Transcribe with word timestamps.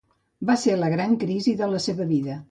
Va 0.49 0.53
ésser 0.59 0.77
la 0.83 0.89
gran 0.93 1.13
crisi 1.25 1.53
de 1.59 1.67
la 1.75 1.83
seva 1.89 2.09
vida. 2.15 2.39